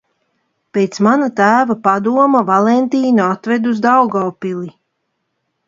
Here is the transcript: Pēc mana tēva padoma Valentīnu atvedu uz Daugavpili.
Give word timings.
Pēc 0.77 0.95
mana 1.07 1.27
tēva 1.39 1.75
padoma 1.89 2.41
Valentīnu 2.49 3.27
atvedu 3.29 3.77
uz 3.77 3.85
Daugavpili. 3.87 4.77